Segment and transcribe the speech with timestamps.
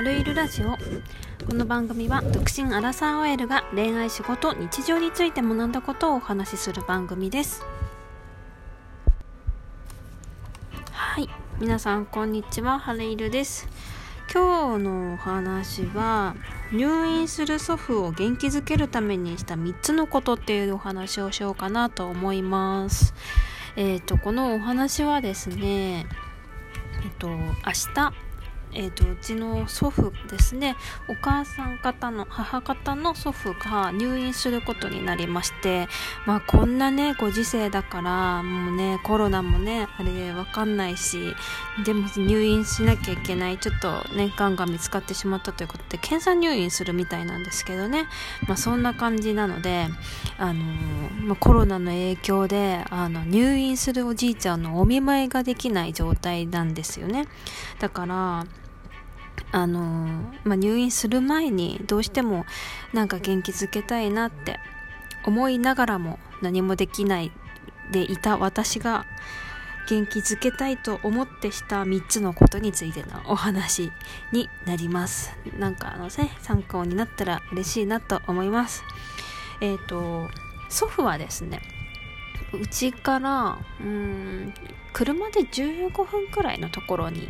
[0.00, 0.78] 春いるラジオ。
[1.46, 7.62] この番組は独身アラサー OL が恋愛仕事日常について学んだことをお話しする番組です。
[10.90, 11.28] はい。
[11.58, 12.78] 皆さんこんにちは。
[12.78, 13.68] 春いるです。
[14.32, 16.34] 今日のお話は
[16.72, 23.12] 入院する祖父を元気づけるためにした3つのことっていうお話をしようかなと思います。
[23.76, 26.06] えっ、ー、とこのお話はですね
[27.04, 27.44] えっと明
[27.94, 28.29] 日
[28.72, 30.76] えーと、うちの祖父ですね
[31.08, 35.88] お母さん方の母方の祖父が入院することになりまして
[36.26, 41.34] まあこんなねご時世だからもうねコロナもねあれわかんないし
[41.84, 48.06] でも入院しなきゃいけないちょっと年間が見つかってしまったということで検査入院するみたいなんですけどね。
[48.46, 49.86] まあそんな感じなので
[50.38, 57.26] あのー、まあ、コロナの影響であの入院するおじいちゃんのお見舞いができない状態なんですよね。
[57.78, 58.46] だから
[59.52, 59.80] あの
[60.44, 62.46] まあ、入院する前にどうしても
[62.92, 64.58] なんか元気づけたいなって
[65.24, 67.32] 思いながらも何もできない
[67.90, 69.04] でいた私が
[69.88, 73.90] 元気づけたいと思ってした3つのことについてのお話
[74.32, 75.36] になります。
[75.58, 78.84] なんかあのね参考になったら嬉しいなと思います。
[79.60, 80.30] えっ、ー、と
[80.68, 81.60] 祖父はですね
[82.52, 84.52] うちからうん
[84.92, 87.28] 車で15分くらいのところに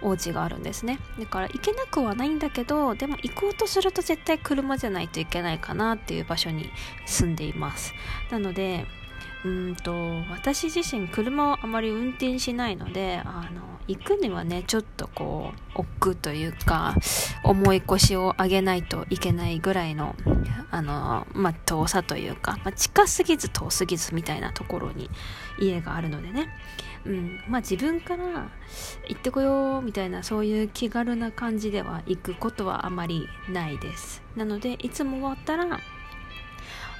[0.00, 0.98] お家があるんですね。
[1.18, 6.70] だから行けなくはないんだけどでも行こうとすると絶対車じゃないといけないかなっていう場所に
[7.06, 7.94] 住んでいます。
[8.30, 8.86] なので
[9.44, 9.92] うんと
[10.30, 16.94] 私自身車をあまり運転しないのであの行くにはねちょっとこう億劫というか
[17.44, 20.14] 重い腰を上げないといけないぐらいの
[20.70, 25.10] あの、まあ、遠さというか、まあ、近すぎず遠すぎずみたいなところに
[25.58, 26.48] 家があるのでね。
[27.04, 27.40] うん。
[27.48, 28.48] まあ、自分から
[29.08, 34.22] 行ってこようみたいなそういう気軽な感じでは行くことはあまりないです。
[34.36, 35.80] なのでいつも終わったら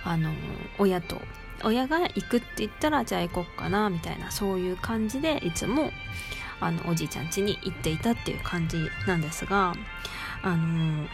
[0.04, 0.32] あの
[0.78, 1.20] 親と
[1.64, 5.90] 親が行くって言ったらじゃあ行こっかなみたいなそういう感じでいつも
[6.62, 9.74] あのおじいちゃん家に行っていたっていう感じなんですが
[10.42, 11.06] あの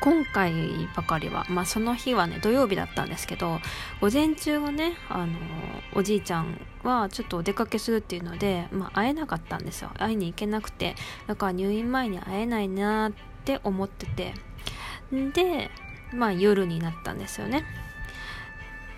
[0.00, 0.52] 今回
[0.96, 3.60] ばかりは、まあ、その日はね土曜日だったんですけど
[4.00, 5.32] 午前中はねあの
[5.94, 9.90] おじいちゃんはちょっとお出かけするっていうので、まあ、会えなかったんですよ。
[9.96, 10.96] 会いに行けなくて
[11.28, 13.12] だから入院前に会えないなっ
[13.44, 14.34] て思ってて。
[15.12, 15.70] で
[16.14, 17.64] まあ夜になったんですよね。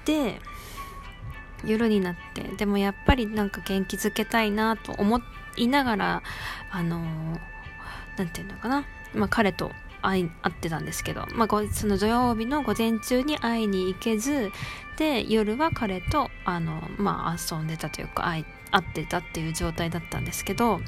[0.05, 0.41] で
[1.67, 5.21] 夜になってでもやっぱりなんか元気づけたいなと思
[5.57, 6.23] いながら
[6.71, 7.01] あの
[8.17, 14.51] 何て言うのかな、まあ、彼と会会ってたんですけど、まあ、その土曜日の午前中に会いに行けず
[14.99, 20.81] で夜は彼とあの、まあ、遊んでたというか会会ってたっていう状態だったんですけど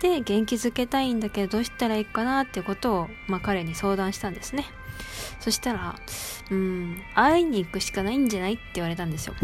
[0.00, 4.64] で元気づけたいんだけどどうしたらいいかなっていうことを、まあ、彼に相談したんですね。
[5.40, 5.94] そしたら
[6.50, 8.54] うん会いに行くしかないんじゃない？
[8.54, 9.34] って言われたんですよ。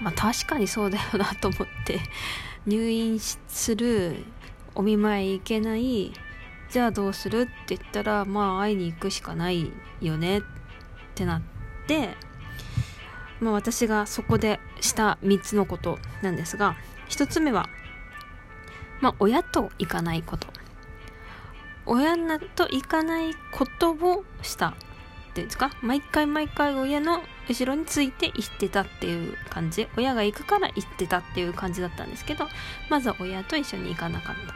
[0.00, 2.00] まあ確かにそうだよなと思って
[2.66, 4.24] 入院する
[4.74, 6.12] お見舞い行けない
[6.70, 10.42] じゃあどうするって言ったらまあ会いに行くしかないよねっ
[11.14, 11.42] てなっ
[11.86, 12.16] て
[13.40, 16.76] まあ私がそこでした3つのことなんですが
[17.08, 17.68] 1つ目は
[19.00, 20.48] まあ親と行かないこと。
[21.86, 24.74] 親と行かないことをした。
[25.34, 29.88] ていうんですか毎回毎回親の後ろについて行ってたっていう感じ。
[29.96, 32.48] 親が行くから行ってたっていう感じだったんですけど
[32.88, 34.54] まずは親と一緒に行かなかった。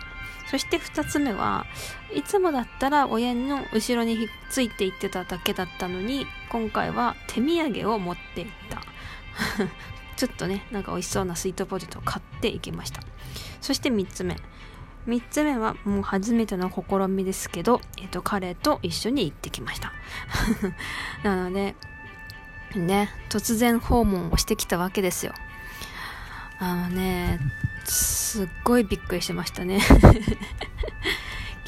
[0.50, 1.66] そして2つ目は
[2.14, 8.82] いつもだったら親の後ろについていってただけだったのに今回は手土産を持っていった。
[10.16, 13.02] ちょっとねなんか美味しそうなスイートポテトを買っていきました。
[13.60, 14.36] そして3つ目。
[15.06, 19.92] 3つ目はもう初めての試みですけど、えっ、と、彼と一緒に行ってきました。
[21.22, 21.74] なので、
[22.74, 25.32] ね、突然訪問をしてきたわけですよ。
[26.58, 27.38] あのね、
[27.84, 29.80] すっごいびっくりしましたね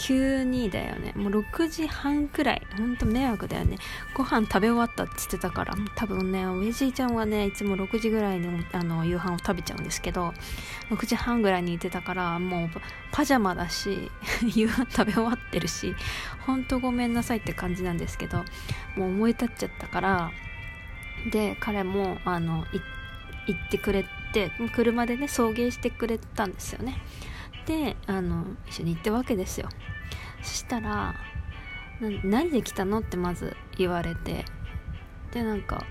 [0.00, 1.12] 急にだよね。
[1.14, 2.66] もう6時半くらい。
[2.76, 3.76] ほんと迷惑だよね。
[4.14, 5.74] ご飯食べ終わったって言ってたから。
[5.94, 10.32] 多分ねおじいちゃんはねいつも6時ぐらいにあの夕飯を食べちゃうんですけど。
[10.90, 12.70] 6時半ぐらいに行ってたからもう
[13.12, 14.10] パジャマだし
[14.42, 15.94] 夕飯食べ終わってるし
[16.40, 18.44] ほんとごめんなさいって感じなんですけど。
[18.96, 20.30] もう思い立っちゃったから。
[21.30, 22.64] で彼もあの
[23.46, 26.96] 行ってくれて車でね送迎してくれたんですよね。
[27.66, 29.68] であの一緒に行ったわけですよ
[30.42, 31.14] そしたら
[32.24, 34.44] 「何で来たの?」ってまず言われて
[35.32, 35.84] でなんか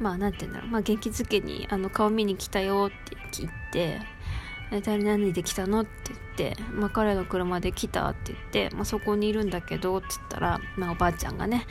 [0.00, 4.00] まあ何て言うんだろう、まあ、元気づけにあの顔見に来たよって聞いて
[4.84, 11.66] 「誰何で来たの?」って言って、まあ、彼の車で来たって言って、まあ、そこにいるんだけどって言ったら、まあ、おばあちゃんがね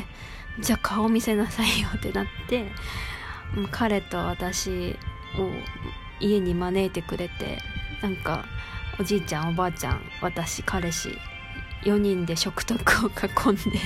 [0.60, 2.72] じゃあ顔見せなさいよってなって
[3.70, 4.96] 彼と私
[5.38, 5.50] を
[6.20, 7.58] 家に招いてくれて
[8.02, 8.44] なんか
[9.02, 11.18] おじいちゃんおばあちゃん私彼氏
[11.82, 13.80] 4人で食卓を囲んで。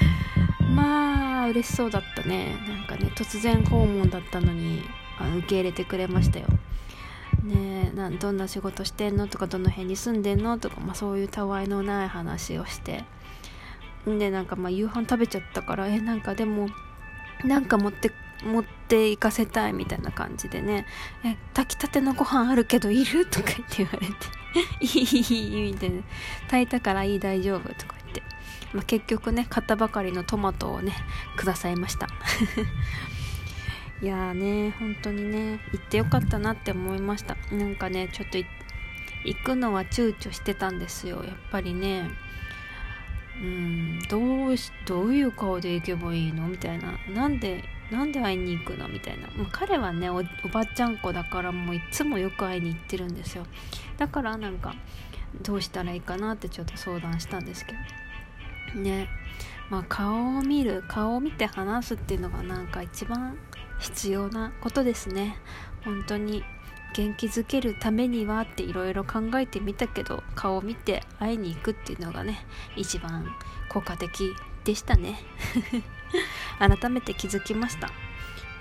[0.74, 2.56] まあ嬉しそうだったね。
[2.66, 4.82] なんかね突然訪問だったのに
[5.18, 6.46] あ受け入れてくれましたよ。
[7.42, 13.04] ねなどんな仕事してんのとかどの辺に住んでんのとか、まあ、そういうたわいのない話をして。
[14.06, 16.70] でなんかまあ夕飯食べちゃったからえなんかでも
[17.44, 18.10] なんか持って
[18.42, 20.86] 持って行かせたいみたいな感じでね
[21.24, 24.14] 「え炊きたてのご飯あるけどいる?」とか言って言われて
[24.80, 26.02] 「いいいい」みたいな
[26.48, 28.22] 「炊いたからいい大丈夫」とか言って、
[28.72, 30.92] まあ、結局ね買ったばかりのトマトをね
[31.36, 32.08] くださいました。
[34.02, 37.36] いやーね本当にね行ってよかったなって思いました。
[37.50, 38.46] なんかねちょっと行
[39.42, 41.24] くのは躊躇してたんですよ。
[41.24, 42.10] やっぱりね。
[43.38, 46.48] うんどうしどういう顔で行けばいいの？
[46.48, 46.98] みたいな。
[47.08, 48.88] なんでなんで会いに行くの？
[48.88, 50.22] みたいな、まあ、彼はねお
[50.52, 53.46] ばちゃん子だからもういつもよく会いに行ってるんですよ。
[53.96, 54.74] だからなんか
[55.42, 57.74] どうしたらいいかなってちょっと相談したんですけ
[58.74, 58.80] ど。
[58.80, 59.08] ね。
[59.70, 63.36] まあ顔を見る顔を見て話すっていうのがなんか一番
[63.78, 65.36] 必要なことですね。
[65.84, 66.44] 本当に
[66.94, 73.26] 元気づけるためにはっていろいろ考えてみたけど顔を見て会いに行くっていうのがね一番
[73.68, 74.08] 効果的
[74.66, 75.18] でしたね。
[76.58, 77.90] 改めて気づきました。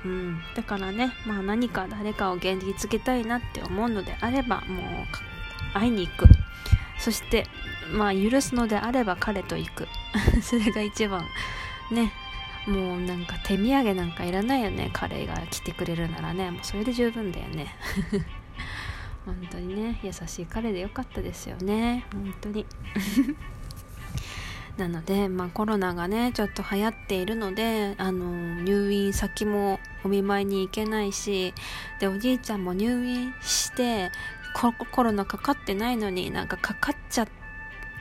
[0.05, 4.83] うん、だからね、まあ、何か誰かを元気づけたいなって思うのであればもう
[5.73, 6.27] 会いに行く。
[6.99, 7.47] そして
[7.91, 9.87] まあ許すのであれば彼と行く。
[10.41, 11.25] それが一番
[11.91, 12.13] ね
[12.67, 14.91] もうなんか手土産なんかいらないよね。
[14.93, 16.51] 彼が来てくれるならね。
[16.51, 17.75] もうそれで十分だよね。
[19.25, 22.05] 本当にね優しい彼でよかったですよね。
[22.13, 22.63] 本当に。
[24.77, 31.53] なので、まあ、コロナがねちょっと流行っているのであの入院先もお見舞いに行けないし
[31.99, 34.11] でおじいちゃんも入院して
[34.53, 37.27] コロナかかってないのになんかかかっちゃっ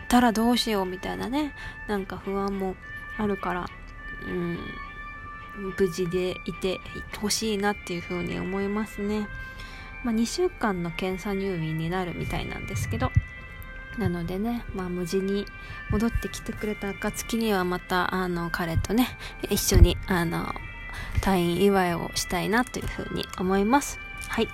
[0.08, 1.54] たらどうしようみたいなね
[1.88, 2.74] なんか不安も
[3.18, 3.66] あるから
[4.26, 4.58] うん、
[5.78, 6.80] 無事でいて
[7.20, 9.28] ほしいなっていうふうに思いますね。
[10.02, 13.10] まあ、2週間の検査入院になるみたいなんですけど、
[13.98, 15.46] なのでね、まあ、無事に
[15.90, 19.08] 戻ってきてくれた暁にはまた、あの、彼とね、
[19.50, 20.46] 一緒に、あの、
[21.20, 23.98] 退院祝いをしたいなというふうに思います。
[24.28, 24.48] はい。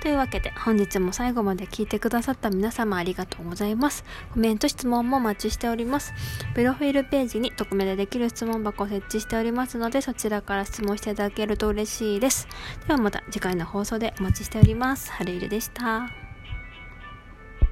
[0.00, 4.04] というわけで、本日も最後まで聞いてくださった皆様ありがとうございます。
[4.32, 6.14] コメント、質問もお待ちしております。
[6.54, 12.48] プロフィールページに匿名でできる質問箱を設置しておりますので、そちらから質問していただけると嬉しいです。
[12.86, 15.12] ではまた次回の放送でお待ちしております。
[15.12, 16.25] ハレイルでした。